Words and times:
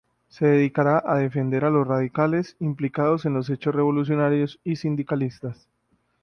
Se 0.29 0.47
dedicará 0.47 1.03
a 1.05 1.17
defender 1.17 1.63
a 1.63 1.69
los 1.69 1.87
radicales 1.87 2.55
implicados 2.59 3.25
en 3.27 3.35
los 3.35 3.51
hechos 3.51 3.75
revolucionarios 3.75 4.59
y 4.63 4.77
sindicalistas. 4.77 5.67